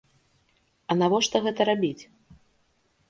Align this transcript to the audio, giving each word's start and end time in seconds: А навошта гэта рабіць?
А 0.93 0.97
навошта 1.01 1.35
гэта 1.45 1.61
рабіць? 1.73 1.99